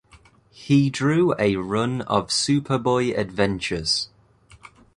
[0.49, 4.09] He drew a run of Superboy adventures.